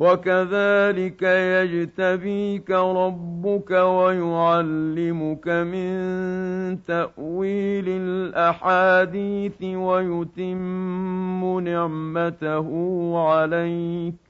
وكذلك 0.00 1.22
يجتبيك 1.22 2.70
ربك 2.70 3.70
ويعلمك 3.70 5.48
من 5.48 5.92
تأويل 6.82 7.84
الأحاديث 7.88 9.62
ويتم 9.62 11.60
نعمته 11.60 12.68
عليك 13.28 14.29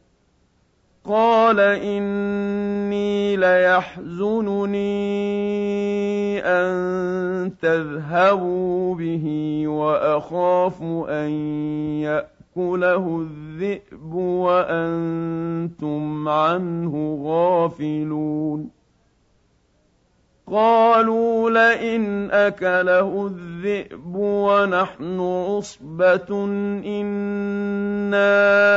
قال 1.05 1.59
إني 1.59 3.35
ليحزنني 3.35 4.81
أن 6.45 7.51
تذهبوا 7.61 8.95
به 8.95 9.63
وأخاف 9.67 10.81
أن 11.09 11.29
يأكله 12.01 13.21
الذئب 13.21 14.13
وأنتم 14.13 15.09
عنه 16.29 17.19
غافلون 17.23 18.81
قالوا 20.51 21.49
لئن 21.49 22.31
اكله 22.31 23.27
الذئب 23.27 24.15
ونحن 24.15 25.19
عصبه 25.19 26.45
أنا 26.85 28.70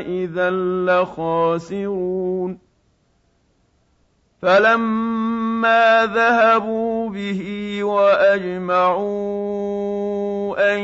اذا 0.00 0.50
لخاسرون 0.86 2.58
فلما 4.42 6.06
ذهبوا 6.06 7.08
به 7.10 7.78
واجمعوا 7.84 9.10
ان 10.74 10.80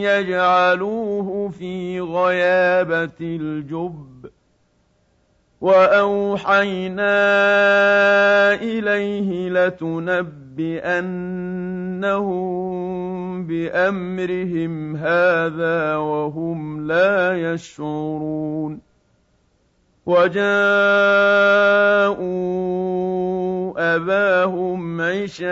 يجعلوه 0.00 1.48
في 1.48 2.00
غيابه 2.00 3.10
الجب 3.20 4.30
واوحينا 5.60 7.14
اليه 8.54 9.48
بأنهم 10.60 12.36
بأمرهم 13.46 14.96
هذا 14.96 15.96
وهم 15.96 16.86
لا 16.86 17.52
يشعرون. 17.52 18.80
وجاءوا 20.06 20.44
أباهم 23.96 25.00
عشاء 25.00 25.44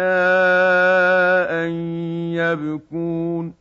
يبكون. 2.37 3.55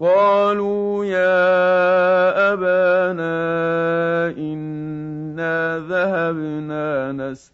قالوا 0.00 1.04
يا 1.04 2.52
أبانا 2.52 3.34
إنا 4.38 5.78
ذهبنا 5.88 7.12
نسكن 7.12 7.53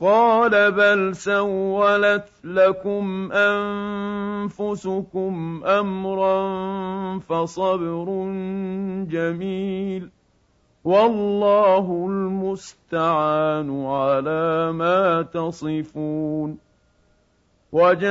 قال 0.00 0.72
بل 0.72 1.16
سولت 1.16 2.28
لكم 2.44 3.32
انفسكم 3.32 5.32
امرا 5.64 6.38
فصبر 7.18 8.04
جميل 9.10 10.10
والله 10.84 12.06
المستعان 12.08 13.86
على 13.86 14.72
ما 14.72 15.22
تصفون 15.22 16.58
وجاءت 17.72 18.10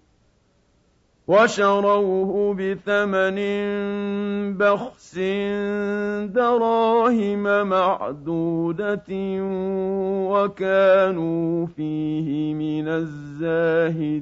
وشروه 1.31 2.55
بثمن 2.55 3.37
بخس 4.57 5.17
دراهم 6.35 7.43
معدودة 7.67 9.09
وكانوا 10.31 11.65
فيه 11.65 12.53
من 12.53 12.87
الزاهدين 12.87 14.21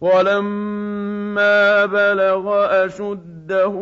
ولما 0.00 1.86
بلغ 1.86 2.44
أشده 2.84 3.74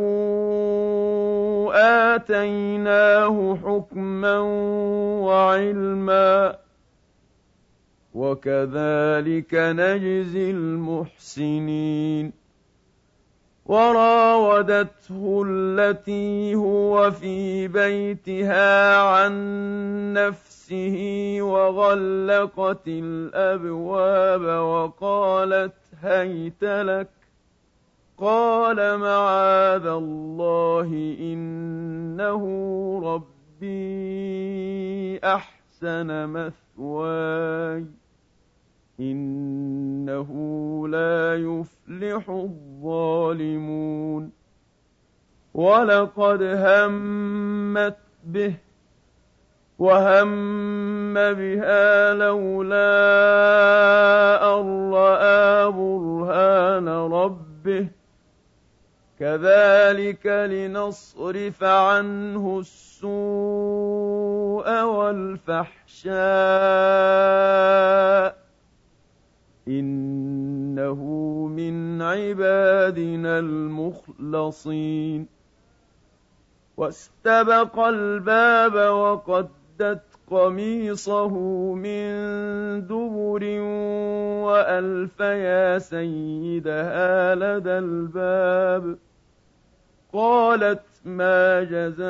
آتيناه 2.15 3.59
حكما 3.65 4.38
وعلما 5.23 6.56
وكذلك 8.15 9.55
نجزي 9.55 10.50
المحسنين. 10.50 12.32
وراودته 13.67 15.44
التي 15.47 16.55
هو 16.55 17.11
في 17.11 17.69
بيتها 17.69 19.03
عن 19.03 19.32
نفسه 20.12 20.99
وغلقت 21.41 22.88
الأبواب 22.88 24.41
وقالت 24.41 25.88
هيت 26.03 26.65
لك 26.65 27.09
قال 28.19 28.99
معاذ 28.99 29.87
الله 29.87 31.17
إنه 31.21 32.43
ربي 33.05 33.39
أحسن 35.25 36.27
مثواي 36.29 37.87
إنه 39.00 40.29
لا 40.89 41.35
يفلح 41.35 42.31
الظالمون 42.31 44.33
ولقد 45.55 46.43
همت 46.43 47.99
به 48.25 48.55
وهم 49.79 51.15
بها 51.15 52.15
لولا 52.15 52.79
أن 54.55 54.93
رأى 54.93 55.73
برهان 55.73 56.89
ربه 56.89 57.89
كذلك 59.19 60.27
لنصرف 60.27 61.65
عنه 61.65 62.58
السوء 62.58 63.08
والفحشاء 64.85 66.19
إنه 69.69 71.05
من 71.56 72.03
عبادنا 72.03 73.39
المخلصين 73.39 75.27
واستبق 76.77 77.79
الباب 77.79 78.75
وقد 78.75 79.49
قدت 79.81 80.03
قميصه 80.31 81.35
من 81.75 82.11
دبر 82.87 83.44
وألف 84.44 85.20
يا 85.20 85.79
سيدها 85.79 87.35
لدى 87.35 87.79
الباب. 87.79 88.99
قالت 90.13 90.82
ما 91.05 91.63
جزاء 91.63 92.01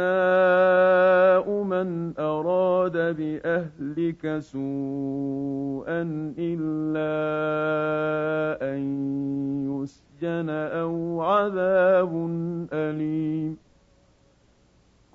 من 1.62 2.12
أراد 2.18 2.96
بأهلك 3.16 4.38
سوءا 4.38 6.02
إلا 6.38 7.12
أن 8.74 8.80
يسجن 9.68 10.50
أو 10.50 11.22
عذاب 11.22 12.12
أليم. 12.72 13.67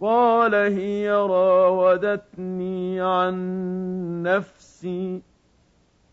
قال 0.04 0.56
هي 0.56 1.12
راودتني 1.12 3.02
عن 3.02 3.34
نفسي 4.24 5.22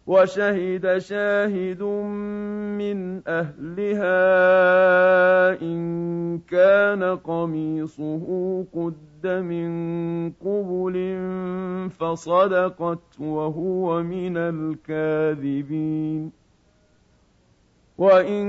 وشهد 0.06 0.98
شاهد 0.98 1.82
من 2.78 3.22
أهلها 3.28 4.22
إن 5.62 6.38
كان 6.38 7.02
قميصه 7.02 8.26
قد 8.74 9.26
من 9.26 9.70
قبل 10.30 10.96
فصدقت 11.90 13.20
وهو 13.20 14.02
من 14.02 14.36
الكاذبين 14.36 16.30
وإن 17.98 18.46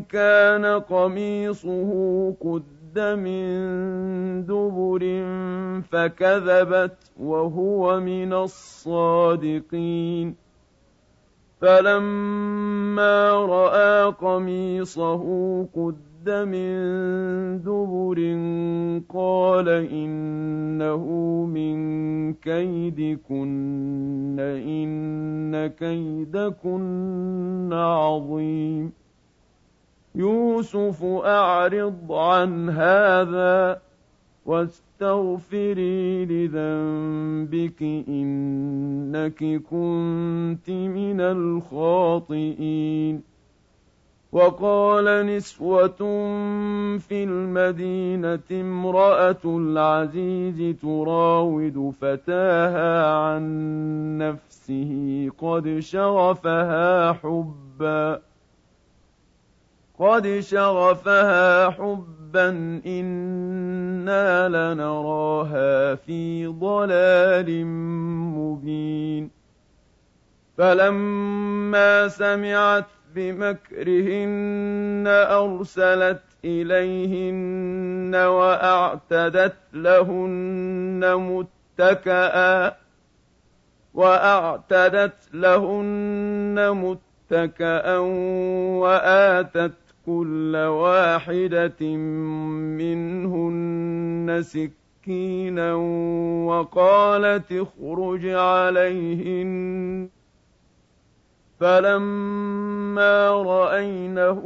كان 0.00 0.64
قميصه 0.64 1.90
قد 2.40 2.77
من 3.00 4.46
دبر 4.46 5.24
فكذبت 5.82 7.12
وهو 7.20 8.00
من 8.00 8.32
الصادقين. 8.32 10.34
فلما 11.60 13.30
رأى 13.30 14.12
قميصه 14.12 15.22
قد 15.62 16.30
من 16.30 17.62
دبر 17.62 18.18
قال 19.08 19.68
إنه 19.68 21.04
من 21.54 21.78
كيدكن 22.34 24.40
إن 24.40 25.66
كيدكن 25.66 27.72
عظيم. 27.72 28.92
يوسف 30.18 31.04
أعرض 31.04 32.12
عن 32.12 32.70
هذا 32.70 33.80
واستغفري 34.46 36.24
لذنبك 36.24 37.82
إنك 38.08 39.62
كنت 39.70 40.70
من 40.70 41.20
الخاطئين. 41.20 43.22
وقال 44.32 45.26
نسوة 45.26 45.96
في 46.98 47.24
المدينة 47.24 48.38
امرأة 48.52 49.40
العزيز 49.44 50.76
تراود 50.82 51.92
فتاها 52.00 53.14
عن 53.14 53.42
نفسه 54.18 55.28
قد 55.38 55.78
شغفها 55.78 57.12
حبا. 57.12 58.27
قد 59.98 60.40
شغفها 60.40 61.70
حبا 61.70 62.48
إنا 62.86 64.48
لنراها 64.48 65.94
في 65.94 66.46
ضلال 66.46 67.66
مبين 68.36 69.30
فلما 70.58 72.08
سمعت 72.08 72.84
بمكرهن 73.14 75.04
أرسلت 75.06 76.22
إليهن 76.44 78.14
وأعتدت 78.14 79.56
لهن 79.72 81.14
متكئا 81.14 82.76
وأعتدت 83.94 85.34
لهن 85.34 86.70
متكأ 87.30 87.98
وآتت 88.78 89.87
كل 90.08 90.56
واحدة 90.56 91.96
منهن 92.80 94.38
سكينا 94.42 95.74
وقالت 96.48 97.52
اخرج 97.52 98.26
عليهن. 98.26 100.08
فلما 101.60 103.30
رأينه 103.30 104.42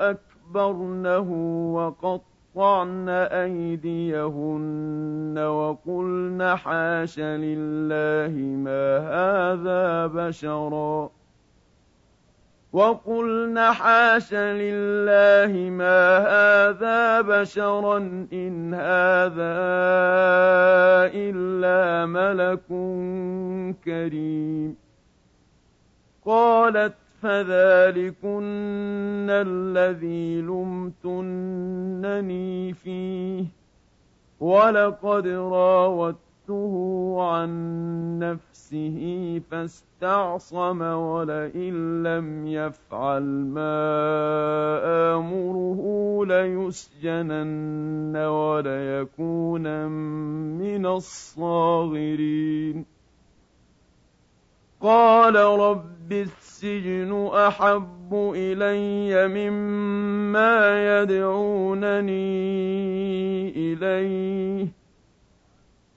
أكبرنه 0.00 1.28
وقطعن 1.74 3.08
أيديهن 3.08 3.74
وقلن 5.38 6.56
حاش 6.56 7.18
لله 7.18 8.34
ما 8.38 8.98
هذا 8.98 10.06
بشرا. 10.06 11.19
وقلن 12.72 13.58
حاش 13.58 14.34
لله 14.34 15.70
ما 15.70 16.18
هذا 16.18 17.20
بشرا 17.20 17.96
إن 18.32 18.74
هذا 18.74 19.60
إلا 21.14 22.06
ملك 22.06 22.66
كريم 23.84 24.76
قالت 26.26 26.94
فذلكن 27.22 28.40
الذي 29.30 30.40
لمتنني 31.04 31.52
فيه 32.72 33.44
ولقد 34.40 35.26
راودته 36.50 37.16
عن 37.22 37.50
نفسه 38.18 39.40
فاستعصم 39.50 40.82
ولئن 40.82 42.02
لم 42.02 42.46
يفعل 42.46 43.22
ما 43.22 43.76
آمره 45.14 45.80
ليسجنن 46.26 48.16
وليكون 48.16 49.86
من 50.58 50.86
الصاغرين. 50.86 52.84
قال 54.80 55.36
رب 55.36 56.12
السجن 56.12 57.30
أحب 57.34 58.32
إلي 58.34 59.28
مما 59.28 60.56
يدعونني 61.02 62.10
إليه. 63.56 64.79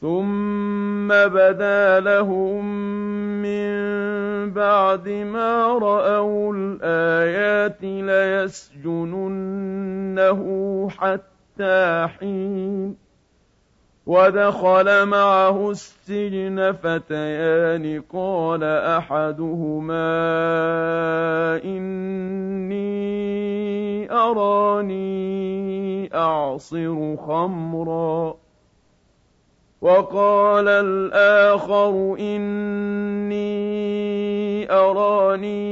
ثم 0.00 1.08
بدا 1.08 2.00
لهم 2.00 2.64
من 3.42 3.70
بعد 4.50 5.08
ما 5.08 5.78
راوا 5.78 6.54
الايات 6.54 7.82
ليسجننه 8.80 9.28
حتى 10.90 12.08
حين 12.18 12.96
ودخل 14.06 15.06
معه 15.06 15.70
السجن 15.70 16.72
فتيان 16.72 18.02
قال 18.12 18.64
احدهما 18.64 20.10
اني 21.64 23.00
اراني 24.12 26.10
اعصر 26.14 27.16
خمرا 27.16 28.39
وقال 29.80 30.68
الآخر 30.68 32.16
إني 32.20 33.40
أراني 34.72 35.68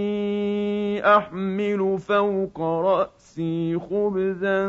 أحمل 1.16 1.98
فوق 1.98 2.60
رأسي 2.60 3.78
خبزا 3.78 4.66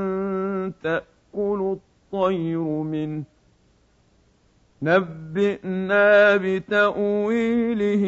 تأكل 0.84 1.77
الطير 2.13 2.63
منه. 2.63 3.24
نبئنا 4.81 6.36
بتأويله 6.36 8.05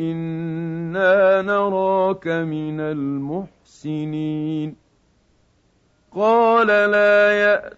إنا 0.00 1.42
نراك 1.42 2.28
من 2.28 2.80
المحسنين. 2.80 4.76
قال 6.14 6.66
لا 6.66 7.77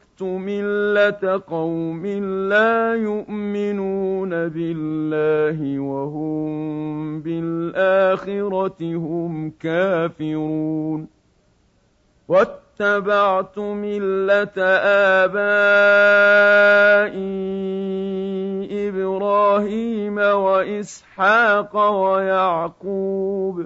مله 0.23 1.41
قوم 1.47 2.05
لا 2.49 2.95
يؤمنون 2.95 4.29
بالله 4.29 5.79
وهم 5.79 7.21
بالاخره 7.21 8.81
هم 8.81 9.51
كافرون 9.59 11.07
واتبعت 12.27 13.59
مله 13.59 14.57
ابائي 15.27 16.41
إبراهيم 18.89 20.17
واسحاق 20.17 21.75
ويعقوب 22.03 23.65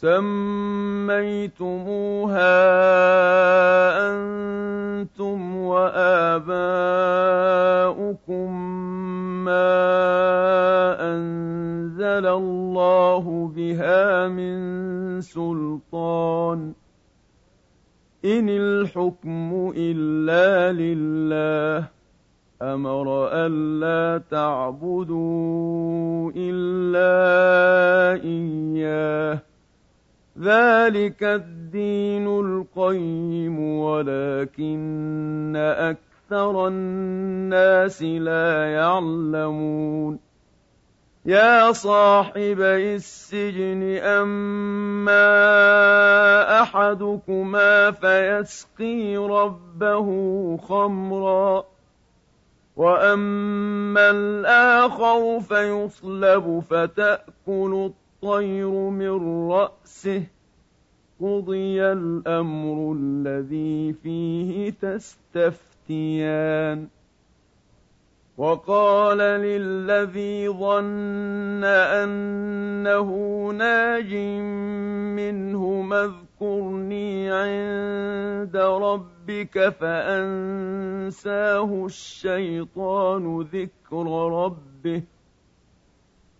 سم 0.00 0.37
ذلك 31.08 31.22
الدين 31.22 32.26
القيم 32.26 33.60
ولكن 33.80 35.56
أكثر 35.56 36.68
الناس 36.68 38.02
لا 38.02 38.72
يعلمون 38.72 40.18
يا 41.24 41.72
صاحبي 41.72 42.94
السجن 42.94 43.98
أما 44.04 45.22
أحدكما 46.62 47.90
فيسقي 47.90 49.16
ربه 49.16 50.06
خمرًا 50.56 51.64
واما 52.76 54.10
الآخر 54.10 55.40
فيصلب 55.40 56.62
فتاكل 56.70 57.90
الطير 57.90 58.70
من 58.70 59.50
راسه 59.50 60.37
قضي 61.20 61.82
الامر 61.82 62.96
الذي 62.98 63.92
فيه 63.92 64.70
تستفتيان 64.70 66.38
وقال 68.38 69.18
للذي 69.18 70.48
ظن 70.48 71.64
انه 71.64 73.08
ناج 73.52 74.14
منه 75.18 75.88
اذكرني 75.92 77.30
عند 77.30 78.56
ربك 78.56 79.68
فانساه 79.68 81.24
الشيطان 81.86 83.40
ذكر 83.40 84.06
ربه 84.44 85.02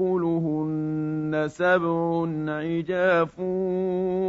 يأكلهن 0.00 1.44
سبع 1.48 2.26
عجاف 2.48 3.34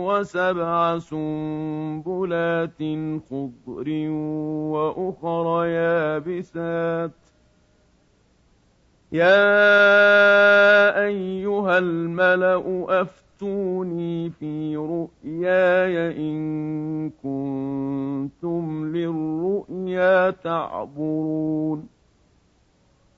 وسبع 0.10 1.00
سنبلات 1.00 2.82
خضر 3.30 4.10
وأخر 4.74 5.66
يابسات. 5.66 7.12
يا 9.12 9.46
أيها 11.06 11.78
الملأ 11.78 12.86
أفتح 13.02 13.30
فأتوني 13.40 14.30
في 14.30 14.76
رؤياي 14.76 16.18
إن 16.18 17.10
كنتم 17.10 18.96
للرؤيا 18.96 20.30
تعبرون. 20.30 21.99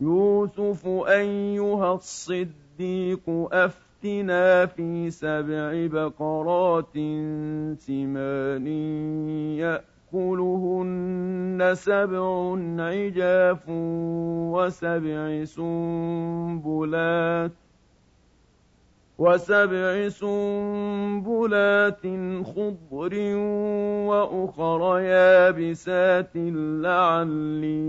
يوسف 0.00 0.86
أيها 0.86 1.94
الصديق 1.94 3.20
أفتنا 3.52 4.66
في 4.66 5.10
سبع 5.10 5.86
بقرات 5.86 6.94
سمان 7.78 8.66
يأ 9.56 9.82
يأكلهن 10.14 11.74
سبع 11.74 12.56
عجاف 12.78 13.64
وسبع 14.54 15.44
سنبلات. 15.44 17.52
وسبع 19.20 20.08
سنبلات 20.08 22.02
خضر 22.56 23.14
وأخر 24.08 24.98
يابسات 24.98 26.30
لعلي 26.84 27.80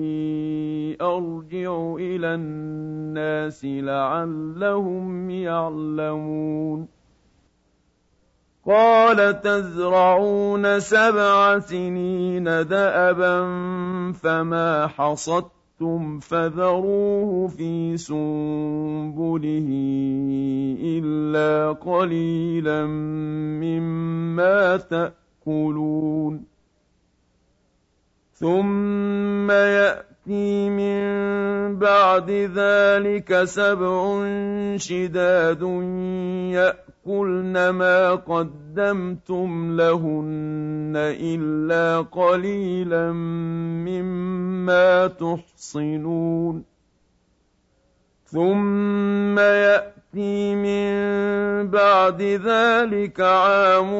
أرجع 1.01 1.95
إلى 1.99 2.35
الناس 2.35 3.65
لعلهم 3.65 5.29
يعلمون. 5.29 6.87
قال 8.67 9.41
تزرعون 9.41 10.79
سبع 10.79 11.59
سنين 11.59 12.43
دأبا 12.43 13.41
فما 14.11 14.87
حصدتم 14.87 15.60
فذروه 16.19 17.47
في 17.47 17.97
سنبله 17.97 19.69
إلا 20.81 21.71
قليلا 21.71 22.85
مما 23.61 24.77
تأكلون 24.77 26.43
ثم 28.33 29.51
يأتي 30.21 30.69
من 30.69 31.79
بعد 31.79 32.31
ذلك 32.31 33.43
سبع 33.43 34.27
شداد 34.77 35.61
يأكلن 36.53 37.69
ما 37.69 38.15
قدمتم 38.15 39.77
لهن 39.77 40.93
إلا 40.95 42.01
قليلا 42.01 43.11
مما 43.81 45.07
تحصنون. 45.07 46.63
ثم 48.25 49.39
يأتي 49.39 50.55
من 50.55 51.20
بعد 51.67 52.21
ذلك 52.21 53.19
عام 53.19 53.91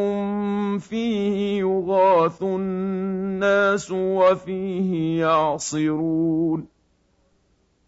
فيه 0.79 1.59
يغاث 1.59 2.43
الناس 2.43 3.91
وفيه 3.91 5.19
يعصرون. 5.19 6.67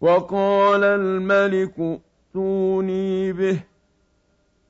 وقال 0.00 0.84
الملك 0.84 2.00
ائتوني 2.34 3.32
به. 3.32 3.58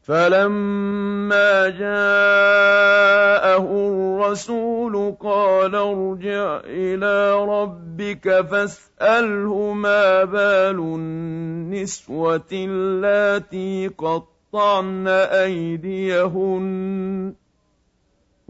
فلما 0.03 1.69
جاءه 1.69 3.65
الرسول 3.89 5.17
قال 5.21 5.75
ارجع 5.75 6.61
إلى 6.65 7.45
ربك 7.45 8.41
فاسأله 8.41 9.73
ما 9.73 10.25
بال 10.25 10.79
النسوة 10.79 12.49
اللاتي 12.53 13.89
قطعن 14.55 15.09
ايديهن 15.09 16.67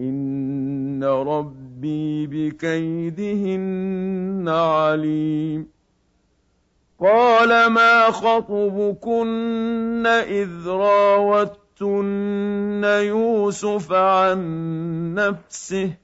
ان 0.00 1.04
ربي 1.04 2.26
بكيدهن 2.26 3.68
عليم 4.48 5.68
قال 7.00 7.66
ما 7.66 8.10
خطبكن 8.10 10.06
إذ 10.06 10.68
راوتن 10.68 11.64
يوسف 12.84 13.92
عن 13.92 15.14
نفسه 15.14 16.03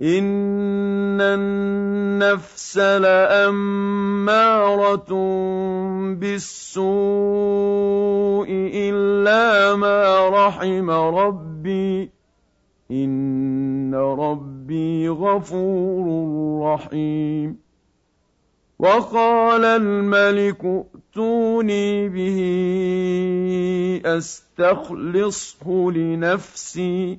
ان 0.00 1.20
النفس 1.20 2.78
لاماره 2.78 4.24
بالسوء 6.14 6.84
الا 8.74 9.76
ما 9.76 10.28
رحم 10.28 10.90
ربي 10.90 12.10
ان 12.90 13.94
ربي 13.94 15.08
غفور 15.08 16.06
رحيم. 16.62 17.64
وقال 18.78 19.64
الملك 19.64 20.64
ائتوني 20.64 22.08
به 22.08 22.40
استخلصه 24.04 25.90
لنفسي 25.90 27.18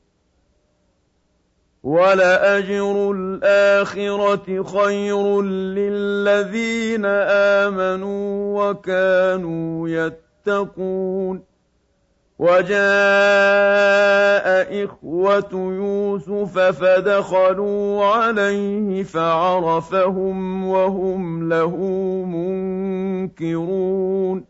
ولأجر 1.83 3.11
الآخرة 3.11 4.63
خير 4.63 5.41
للذين 5.41 7.05
آمنوا 7.65 8.63
وكانوا 8.63 9.89
يتقون. 9.89 11.43
وجاء 12.39 12.75
إخوة 14.85 15.49
يوسف 15.53 16.59
فدخلوا 16.59 18.05
عليه 18.05 19.03
فعرفهم 19.03 20.67
وهم 20.67 21.49
له 21.49 21.75
منكرون. 23.35 24.45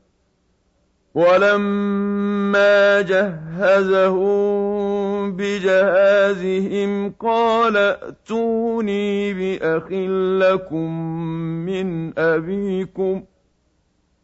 ولما 1.15 3.01
جهزهم 3.01 4.90
بجهازهم 5.31 7.13
قال 7.19 7.77
ائتوني 7.77 9.33
بأخ 9.33 9.91
لكم 10.41 10.91
من 11.65 12.19
أبيكم 12.19 13.23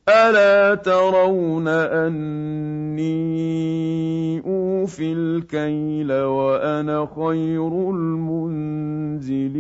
ألا 0.10 0.76
ترون 0.76 1.68
أني 1.68 3.08
أوفي 4.46 5.14
الكيل 5.14 6.12
وأنا 6.12 7.08
خير 7.16 7.68
المنزلين 7.90 9.58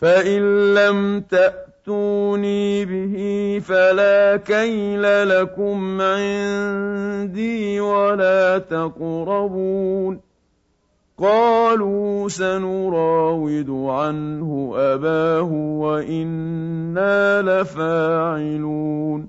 فإن 0.00 0.74
لم 0.74 1.20
تأتوا 1.20 1.65
فَأْتُونِي 1.86 2.84
بِهِ 2.84 3.14
فَلَا 3.62 4.36
كَيْلَ 4.36 5.28
لَكُمْ 5.28 6.00
عِندِي 6.00 7.80
وَلَا 7.80 8.58
تَقْرَبُونِ 8.58 10.20
قَالُوا 11.18 12.28
سَنُرَاوِدُ 12.28 13.70
عَنْهُ 13.70 14.72
أَبَاهُ 14.76 15.50
وَإِنَّا 15.78 17.42
لَفَاعِلُونَ 17.42 19.28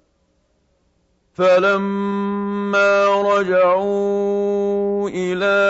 فَلَمَّا 1.41 2.91
رَجَعُوا 3.33 5.09
إِلَىٰ 5.09 5.61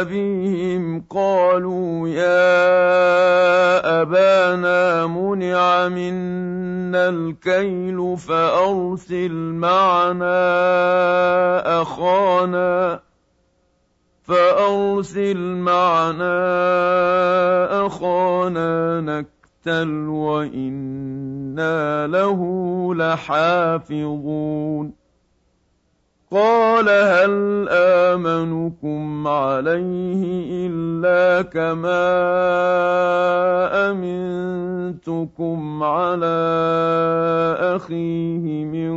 أَبِيهِمْ 0.00 1.04
قَالُوا 1.10 2.08
يَا 2.08 2.42
أَبَانَا 4.02 5.06
مُنِعَ 5.06 5.88
مِنَّا 5.88 7.08
الْكَيْلُ 7.08 8.16
فَأَرْسِلْ 8.28 9.32
مَعَنَا 9.56 10.36
أَخَانَا 11.82 13.00
فأرسل 14.24 15.38
معنا 15.56 16.36
أخانا 17.86 19.00
نكتل 19.66 20.08
وإنا 20.08 22.06
له 22.06 22.40
لحافظون 22.94 24.26
قال 26.30 26.88
هل 26.88 27.66
آمنكم 27.70 29.28
عليه 29.28 30.22
إلا 30.68 31.42
كما 31.42 32.06
أمنتكم 33.90 35.82
على 35.82 36.36
أخيه 37.60 38.64
من 38.64 38.96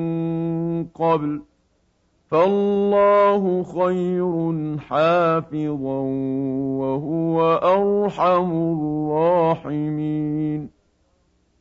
قبل 0.86 1.42
ۖ 1.46 1.49
فالله 2.32 3.64
خير 3.64 4.78
حافظا 4.78 6.00
وهو 6.80 7.60
أرحم 7.64 8.52
الراحمين. 8.52 10.80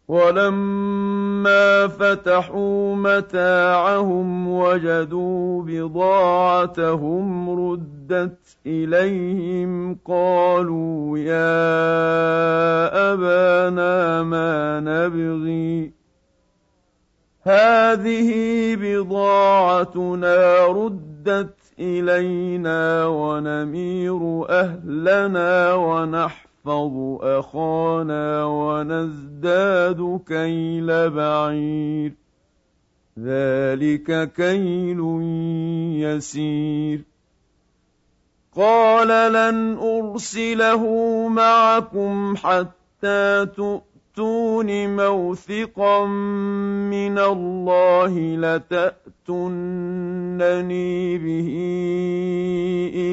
ولما 0.09 1.87
فتحوا 1.87 2.94
متاعهم 2.94 4.48
وجدوا 4.48 5.62
بضاعتهم 5.62 7.50
ردت 7.50 8.57
إليهم 8.66 9.98
قالوا 10.04 11.18
يا 11.18 11.52
أبانا 13.12 14.22
ما 14.22 14.81
نبغي 14.81 15.97
هذه 17.42 18.31
بضاعتنا 18.77 20.66
ردت 20.66 21.55
إلينا 21.79 23.07
ونمير 23.07 24.51
أهلنا 24.51 25.74
ونحفظ 25.74 27.18
أخانا 27.22 28.44
ونزداد 28.44 30.20
كيل 30.29 31.11
بعير. 31.11 32.12
ذلك 33.18 34.33
كيل 34.33 35.01
يسير. 36.03 37.05
قال 38.57 39.33
لن 39.33 39.79
أرسله 39.79 40.85
معكم 41.29 42.37
حتى 42.37 43.46
تؤمنوا 43.57 43.88
تؤتون 44.18 44.96
موثقا 44.96 46.07
من 46.90 47.18
الله 47.18 48.37
لتأتونني 49.26 49.59
به 51.18 51.50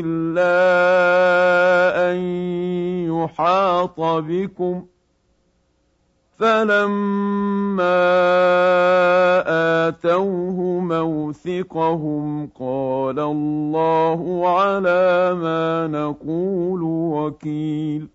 إلا 0.01 0.57
أن 2.11 2.17
يحاط 3.05 3.99
بكم 4.01 4.85
فلما 6.37 8.05
آتوه 9.87 10.79
موثقهم 10.79 12.47
قال 12.59 13.19
الله 13.19 14.49
على 14.57 15.33
ما 15.33 15.87
نقول 15.87 16.81
وكيل 16.83 18.14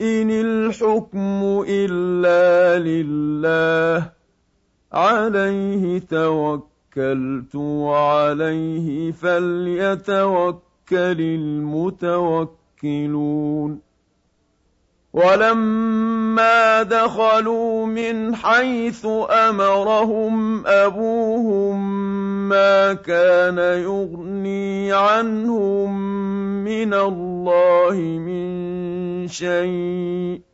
إن 0.00 0.30
الحكم 0.30 1.64
إلا 1.68 2.78
لله 2.78 4.12
عليه 4.92 5.98
توكلت 5.98 7.54
وعليه 7.54 9.12
فليتوكل 9.12 10.60
المتوكلون 12.82 13.80
ولما 15.14 16.82
دخلوا 16.82 17.86
من 17.86 18.36
حيث 18.36 19.06
أمرهم 19.30 20.66
أبوهم 20.66 21.78
ما 22.48 22.94
كان 22.94 23.58
يغني 23.58 24.92
عنهم 24.92 25.98
من 26.64 26.94
الله 26.94 27.94
من 28.18 29.28
شيء 29.28 30.53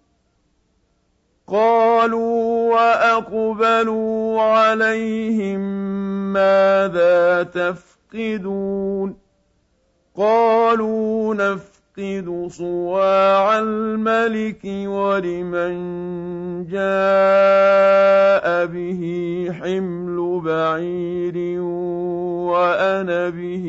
قالوا 1.51 2.71
وأقبلوا 2.73 4.41
عليهم 4.41 5.59
ماذا 6.33 7.43
تفقدون 7.43 9.15
قالوا 10.17 11.35
نفقد 11.35 12.47
صواع 12.51 13.59
الملك 13.59 14.61
ولمن 14.65 15.73
جاء 16.67 18.65
به 18.65 19.01
حمل 19.61 20.41
بعير 20.45 21.61
وأنا 22.51 23.29
به 23.29 23.65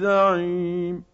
زعيم 0.00 1.13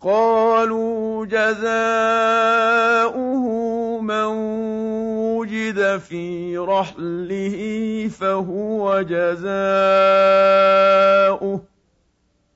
قالوا 0.00 1.26
جزاؤه 1.26 1.70
من 4.00 4.24
وجد 5.36 5.98
في 5.98 6.58
رحله 6.58 8.08
فهو 8.20 9.02
جزاؤه. 9.02 9.50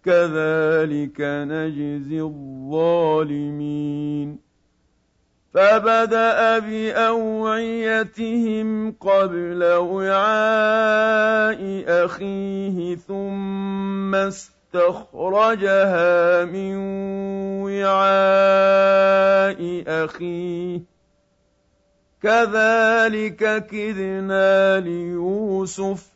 كذلك 0.05 1.21
نجزي 1.21 2.21
الظالمين. 2.21 3.75
فبدأ 5.55 6.59
بأوعيتهم 6.59 7.91
قبل 8.93 9.65
وعاء 9.65 11.61
أخيه 12.05 12.97
ثم 12.97 14.15
استخرجها 14.75 16.45
من 16.45 16.75
وعاء 17.63 17.95
أخيه. 19.87 20.81
كذلك 22.23 23.67
كدنا 23.67 24.81
ليوسف. 24.81 26.15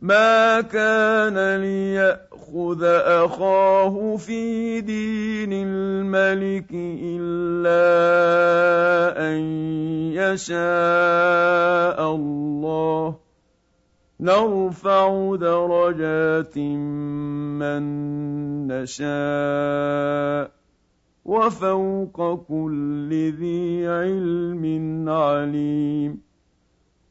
ما 0.00 0.60
كان 0.60 1.56
ليأخذ 1.56 2.84
أخاه 3.04 4.16
في 4.16 4.80
دين 4.80 5.52
الملك 5.52 6.70
إلا 7.02 7.80
أن 9.28 9.40
يشاء 10.14 12.14
الله. 12.14 13.29
نرفع 14.20 15.36
درجات 15.36 16.58
من 17.58 17.82
نشاء 18.68 20.50
وفوق 21.24 22.34
كل 22.48 23.12
ذي 23.12 23.88
علم 23.88 25.04
عليم. 25.08 26.20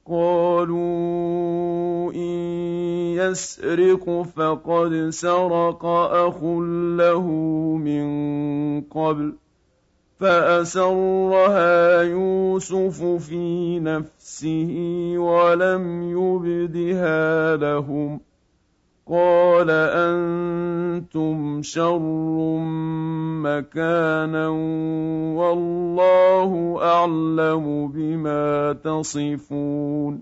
قالوا 0.05 2.13
إن 2.13 2.39
يسرق 3.17 4.21
فقد 4.21 5.09
سرق 5.09 5.85
أخ 5.85 6.43
له 6.97 7.27
من 7.77 8.05
قبل. 8.81 9.33
فأسرها 10.19 12.01
يوسف 12.01 13.03
في 13.03 13.79
نفسه 13.79 14.73
ولم 15.17 16.03
يبدها 16.03 17.55
لهم 17.55 18.19
قال 19.07 19.69
أنتم 19.69 21.61
شر 21.61 22.57
مكانا 23.43 24.47
والله 25.39 26.79
أعلم 26.81 27.87
بما 27.87 28.73
تصفون 28.83 30.21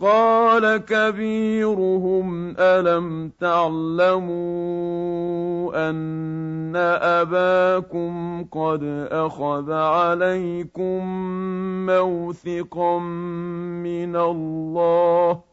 قال 0.00 0.76
كبيرهم 0.76 2.54
ألم 2.58 3.32
تعلموا 3.40 4.38
أن 5.90 6.76
أباكم 6.76 8.44
قد 8.44 9.08
أخذ 9.10 9.72
عليكم 9.72 11.04
موثقا 11.86 12.98
من 12.98 14.16
الله؟ 14.16 15.47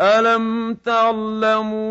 ألم 0.00 0.74
تعلموا 0.74 1.88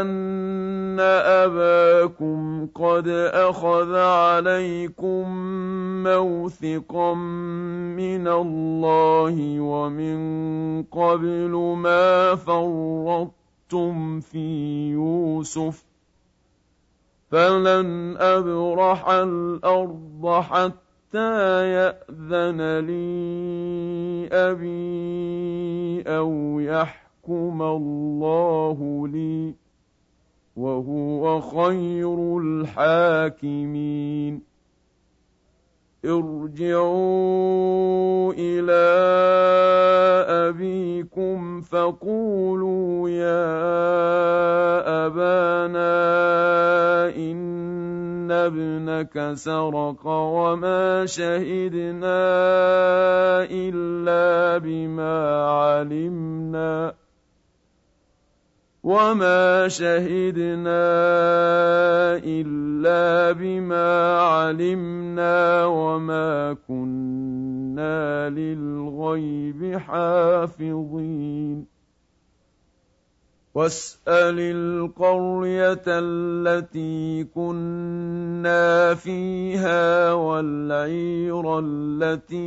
أن 0.00 1.00
أباكم 1.00 2.66
قد 2.74 3.08
أخذ 3.34 3.96
عليكم 3.96 5.28
موثقا 6.02 7.14
من 7.94 8.28
الله 8.28 9.60
ومن 9.60 10.82
قبل 10.82 11.74
ما 11.76 12.34
فرطتم 12.34 14.20
في 14.20 14.90
يوسف 14.90 15.84
فلن 17.30 18.16
أبرح 18.16 19.08
الأرض 19.08 20.40
حتى 20.40 20.81
حتى 21.12 21.72
يأذن 21.72 22.60
لي 22.88 24.28
أبي 24.32 26.02
أو 26.06 26.60
يحكم 26.60 27.62
الله 27.62 29.08
لي 29.08 29.54
وهو 30.56 31.40
خير 31.40 32.38
الحاكمين. 32.38 34.42
ارجعوا 36.04 37.52
إلى 38.38 38.82
أبيكم 40.48 41.60
فقولوا 41.60 43.08
يا 43.08 43.46
أبانا 45.06 45.94
إن 47.16 48.30
ابنك 48.30 49.30
سرق 49.34 50.06
وما 50.06 51.06
شهدنا 51.06 52.22
إلا 53.50 54.58
بما 54.58 55.46
علمنا 55.46 56.94
وما 58.82 59.68
شهدنا 59.68 60.82
الا 62.18 63.32
بما 63.32 64.18
علمنا 64.18 65.64
وما 65.66 66.56
كنا 66.68 68.30
للغيب 68.30 69.78
حافظين 69.78 71.61
واسأل 73.54 74.40
القرية 74.40 75.82
التي 75.86 77.24
كنا 77.24 78.94
فيها 78.94 80.12
والعير 80.12 81.58
التي 81.58 82.40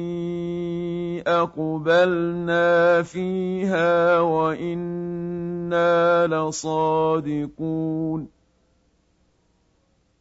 أقبلنا 1.28 3.02
فيها 3.02 4.20
وإنا 4.20 6.28
لصادقون 6.28 8.35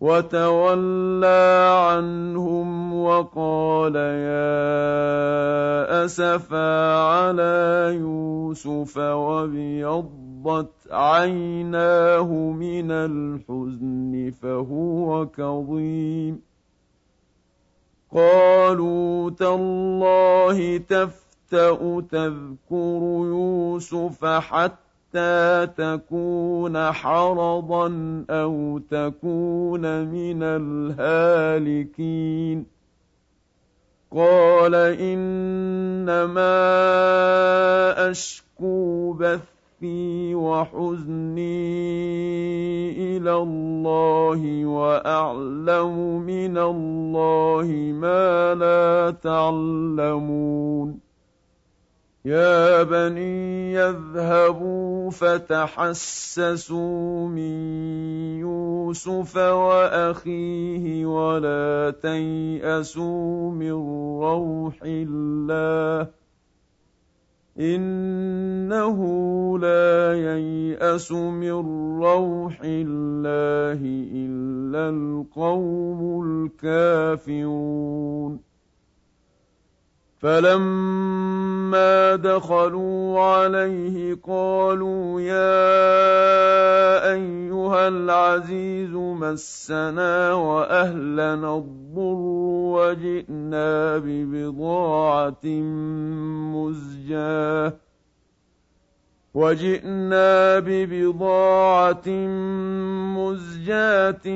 وتولى 0.00 1.70
عنهم 1.90 2.94
وقال 2.94 3.96
يا 3.96 4.54
أسفا 6.04 6.94
على 6.94 7.96
يوسف 8.00 8.96
وابيضت 8.96 10.72
عيناه 10.90 12.32
من 12.32 12.90
الحزن 12.90 14.32
فهو 14.42 15.26
كظيم. 15.26 16.42
قالوا 18.14 19.30
تالله 19.30 20.78
تفتأ 20.78 22.00
تذكر 22.10 23.00
يوسف 23.26 24.24
حتى 24.24 24.87
حتى 25.08 25.66
تكون 25.76 26.92
حرضا 26.92 28.24
أو 28.30 28.78
تكون 28.90 30.04
من 30.04 30.42
الهالكين 31.00 32.66
قال 34.12 34.74
انما 34.74 36.50
اشكو 38.10 39.12
بثي 39.12 40.34
وحزني 40.34 41.48
إلى 43.16 43.36
الله 43.36 44.66
واعلم 44.66 46.20
من 46.20 46.58
الله 46.58 47.66
ما 47.94 48.54
لا 48.54 49.10
تعلمون 49.22 51.07
يا 52.28 52.82
بني 52.82 53.72
يذهبوا 53.72 55.10
فتحسسوا 55.10 56.78
من 57.28 57.54
يوسف 58.44 59.36
وأخيه 59.36 61.06
ولا 61.06 61.94
تيأسوا 62.02 63.50
من 63.50 63.72
روح 64.20 64.74
الله 64.82 66.08
إنه 67.58 68.98
لا 69.58 70.14
ييأس 70.14 71.12
من 71.12 71.58
روح 72.02 72.60
الله 72.64 73.80
إلا 74.12 74.88
القوم 74.88 76.00
الكافرون 76.64 78.47
فلما 80.20 82.16
دخلوا 82.16 83.20
عليه 83.20 84.18
قالوا 84.26 85.20
يا 85.20 85.68
ايها 87.12 87.88
العزيز 87.88 88.90
مسنا 88.94 90.34
واهلنا 90.34 91.56
الضر 91.56 92.18
وجئنا 92.74 93.98
ببضاعه 93.98 95.46
مزجاه 96.54 97.72
وجئنا 99.38 100.58
ببضاعة 100.58 102.08
مزجاة 103.18 104.26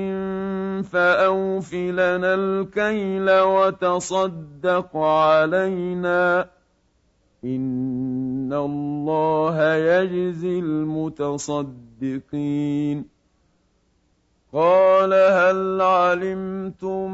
فأوف 0.82 1.74
لنا 1.74 2.34
الكيل 2.34 3.30
وتصدق 3.30 4.96
علينا. 4.96 6.48
إن 7.44 8.52
الله 8.52 9.74
يجزي 9.74 10.58
المتصدقين. 10.58 11.92
قال 14.52 15.12
هل 15.12 15.80
علمتم 15.80 17.12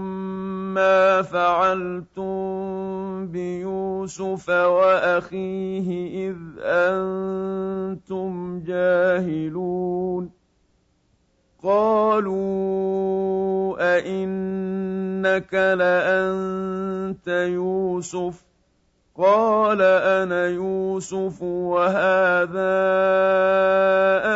ما 0.75 1.23
فعلتم 1.23 2.98
بيوسف 3.27 4.49
وأخيه 4.49 5.89
إذ 6.31 6.37
أنتم 6.63 8.61
جاهلون. 8.67 10.31
قالوا 11.63 12.89
أئنك 13.97 15.55
لأنت 15.55 17.29
يوسف؟ 17.29 18.45
قال 19.19 19.83
أنا 19.83 20.47
يوسف 20.47 21.43
وهذا 21.43 22.79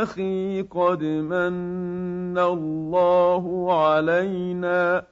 أخي 0.03 0.63
قد 0.63 1.03
من 1.03 2.39
الله 2.39 3.73
علينا. 3.83 5.12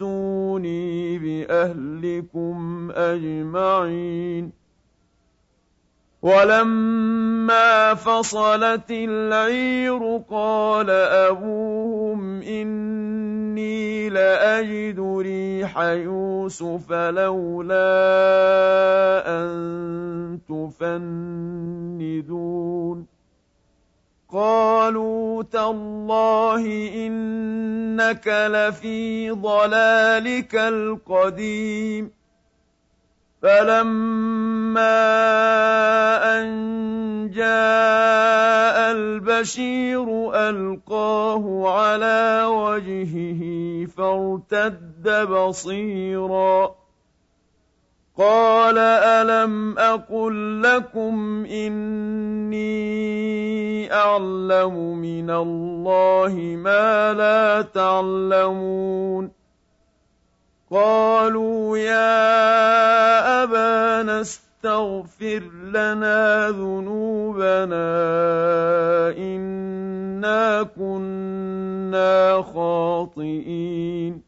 وأتوني 0.00 1.18
بأهلكم 1.18 2.90
أجمعين 2.94 4.52
ولما 6.22 7.94
فصلت 7.94 8.90
العير 8.90 10.20
قال 10.30 10.90
أبوهم 10.90 12.42
إني 12.42 14.08
لأجد 14.08 15.00
ريح 15.00 15.78
يوسف 15.78 16.92
لولا 16.92 17.86
أن 19.26 20.38
تفندون 20.48 21.96
قالوا 24.32 25.42
تالله 25.42 26.90
إنك 27.06 28.28
لفي 28.28 29.30
ضلالك 29.30 30.54
القديم. 30.54 32.10
فلما 33.42 34.90
أن 36.40 37.30
جاء 37.34 38.92
البشير 38.92 40.30
ألقاه 40.34 41.68
على 41.68 42.44
وجهه 42.48 43.42
فارتد 43.86 45.26
بصيرا. 45.30 46.85
قال 48.18 48.78
ألم 48.78 49.78
أقل 49.78 50.62
لكم 50.62 51.44
إني 51.44 52.66
أعلم 53.92 54.98
من 54.98 55.30
الله 55.30 56.34
ما 56.56 57.12
لا 57.12 57.62
تعلمون 57.62 59.30
قالوا 60.70 61.78
يا 61.78 63.42
أبانا 63.42 64.20
استغفر 64.20 65.42
لنا 65.64 66.50
ذنوبنا 66.50 67.86
إنا 69.18 70.62
كنا 70.62 72.42
خاطئين 72.54 74.25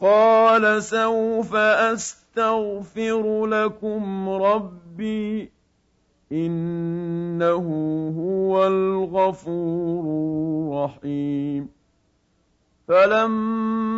قال 0.00 0.82
سوف 0.82 1.54
أستغفر 1.54 3.46
لكم 3.46 4.28
ربي 4.28 5.52
إنه 6.32 7.66
هو 8.18 8.66
الغفور 8.66 10.04
الرحيم. 10.74 11.68
فَلَمَّا 12.88 13.97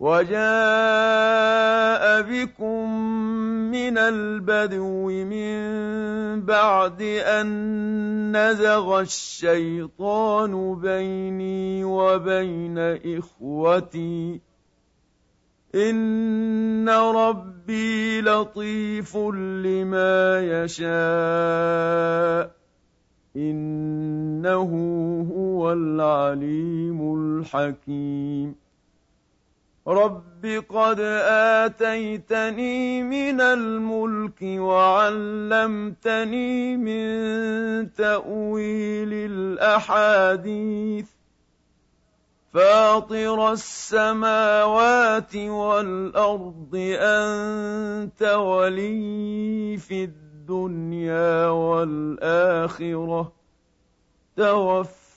وَجَاءَ 0.00 0.42
بِكُم 2.22 2.84
مِّنَ 3.70 3.98
الْبَدْوِ 3.98 5.06
مِن 5.12 5.52
بَعْدِ 6.40 7.02
أَن 7.02 7.46
نَّزَغَ 8.36 9.00
الشَّيْطَانُ 9.00 10.74
بَيْنِي 10.80 11.84
وَبَيْنَ 11.84 12.78
إِخْوَتِي 13.18 14.38
ۚ. 14.38 14.40
إِنَّ 15.74 16.88
رَبِّي 16.88 18.20
لَطِيفٌ 18.20 19.16
لِّمَا 19.66 20.40
يَشَاءُ 20.40 22.46
ۚ. 22.46 22.50
إِنَّهُ 23.36 24.70
هُوَ 25.32 25.72
الْعَلِيمُ 25.72 27.14
الْحَكِيمُ. 27.16 28.69
رَبِّ 29.90 30.64
قَدْ 30.68 31.00
آتَيْتَنِي 31.66 33.02
مِنَ 33.02 33.40
الْمُلْكِ 33.40 34.42
وَعَلَّمْتَنِي 34.42 35.96
مِن 36.76 37.92
تَأْوِيلِ 37.92 39.12
الْأَحَادِيثِ 39.12 41.06
فَاطِرَ 42.54 43.52
السَّمَاوَاتِ 43.52 45.36
وَالْأَرْضِ 45.36 46.74
أَنتَ 47.00 48.22
وَلِيِّي 48.22 49.76
فِي 49.76 50.04
الدُّنْيَا 50.04 51.46
وَالْآخِرَةِ 51.48 53.32
تَوَفَّنِي 54.36 54.99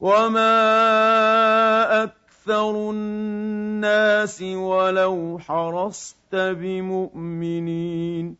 وَمَا 0.00 0.52
أَكْثَرُ 2.04 2.90
النَّاسِ 2.90 4.42
وَلَوْ 4.42 5.38
حَرَصْتَ 5.38 6.34
بِمُؤْمِنِينَ 6.34 8.36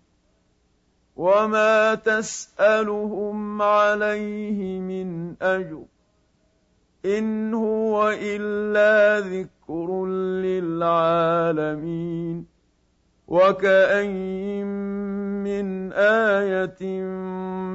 وَمَا 1.16 1.94
تَسْأَلُهُمْ 1.94 3.62
عَلَيْهِ 3.62 4.80
مِنْ 4.80 5.34
أَجْرٍ 5.42 5.82
ۚ 5.84 5.88
إِنْ 7.07 7.54
هُوَ 7.54 8.09
إِلَّا 8.20 9.20
ذِكْرٌ 9.20 10.07
لِّلْعَالَمِينَ 10.44 12.46
وَكَأَيِّن 13.26 14.66
مِّنْ 15.42 15.92
آيَةٍ 15.92 16.78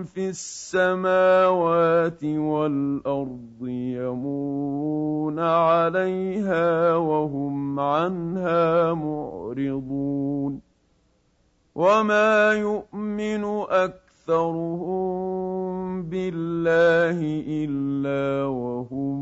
فِي 0.08 0.30
السَّمَاوَاتِ 0.32 2.24
وَالْأَرْضِ 2.24 3.60
يَمُرُّونَ 3.68 5.40
عَلَيْهَا 5.40 6.96
وَهُمْ 6.96 7.80
عَنْهَا 7.80 8.94
مُعْرِضُونَ 8.94 10.62
وَمَا 11.76 12.54
يُؤْمِنُ 12.54 13.44
أَكْثَرُهُم 13.70 15.12
بِاللَّهِ 16.04 17.20
إِلَّا 17.48 18.46
وَهُم 18.46 19.20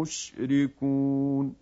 مُّشْرِكُونَ 0.00 1.61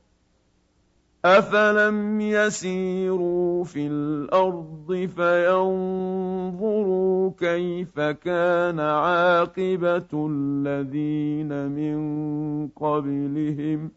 أَفَلَمْ 1.25 2.21
يَسِيرُوا 2.21 3.63
فِي 3.63 3.87
الْأَرْضِ 3.87 5.09
فَيَنظُرُوا 5.15 6.51
كَيْفَ 7.39 7.99
كَانَ 7.99 8.79
عَاقِبَةُ 8.79 10.27
الَّذِينَ 10.31 11.67
مِن 11.67 11.97
قَبْلِهِمْ 12.67 13.87
ۚ 13.87 13.91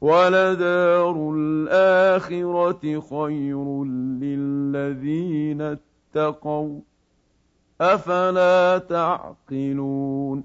وَلَدَارُ 0.00 1.32
الْآخِرَةِ 1.36 3.00
خَيْرٌ 3.00 3.84
لِّلَّذِينَ 4.20 5.60
اتَّقَوْا 5.60 6.78
ۗ 6.80 6.82
أَفَلَا 7.80 8.78
تَعْقِلُونَ 8.78 10.44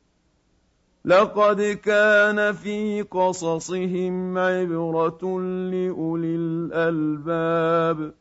لقد 1.05 1.61
كان 1.61 2.53
في 2.53 3.01
قصصهم 3.01 4.37
عبرة 4.37 5.41
لأولي 5.71 6.35
الألباب. 6.35 8.13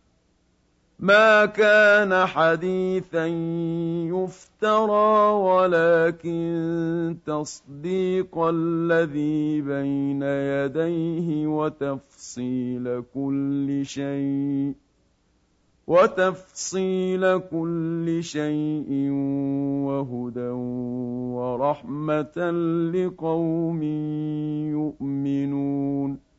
ما 0.98 1.46
كان 1.46 2.26
حديثا 2.26 3.26
يفترى 4.06 5.32
ولكن 5.32 7.16
تصديق 7.26 8.38
الذي 8.38 9.60
بين 9.60 10.22
يديه 10.22 11.46
وتفصيل 11.46 13.02
كل 13.14 13.80
شيء. 13.84 14.89
وتفصيل 15.90 17.38
كل 17.38 18.18
شيء 18.22 19.10
وهدى 19.86 20.50
ورحمة 21.36 22.36
لقوم 22.94 23.82
يؤمنون 24.78 26.29